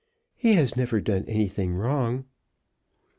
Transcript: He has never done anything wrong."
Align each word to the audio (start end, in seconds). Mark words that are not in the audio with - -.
He 0.35 0.53
has 0.53 0.75
never 0.75 0.99
done 0.99 1.25
anything 1.27 1.75
wrong." 1.75 2.25